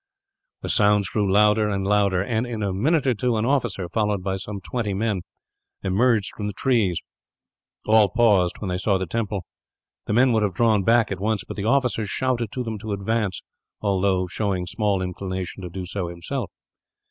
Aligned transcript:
The 0.63 0.69
sounds 0.69 1.09
grew 1.09 1.31
louder 1.31 1.69
and 1.69 1.85
louder; 1.85 2.23
and 2.23 2.47
in 2.47 2.63
a 2.63 2.73
minute 2.73 3.05
or 3.05 3.13
two 3.13 3.37
an 3.37 3.45
officer, 3.45 3.87
followed 3.87 4.23
by 4.23 4.37
some 4.37 4.59
twenty 4.59 4.95
men, 4.95 5.21
emerged 5.83 6.31
from 6.35 6.47
the 6.47 6.53
trees. 6.53 6.99
All 7.85 8.09
paused, 8.09 8.55
when 8.57 8.69
they 8.69 8.79
saw 8.79 8.97
the 8.97 9.05
temple. 9.05 9.45
The 10.07 10.13
men 10.13 10.31
would 10.33 10.41
have 10.41 10.55
drawn 10.55 10.81
back 10.83 11.11
at 11.11 11.19
once; 11.21 11.43
but 11.43 11.55
the 11.55 11.65
officer 11.65 12.07
shouted 12.07 12.51
to 12.51 12.63
them 12.63 12.79
to 12.79 12.93
advance, 12.93 13.43
although 13.79 14.25
showing 14.25 14.65
small 14.65 15.03
inclination 15.03 15.61
to 15.61 15.69
do 15.69 15.85
so, 15.85 16.07
himself. 16.07 16.49